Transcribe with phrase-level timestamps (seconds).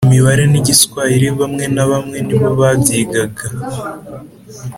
[0.07, 3.45] imibare n'igiswahili bamwe na bamwe nibo babyigaga.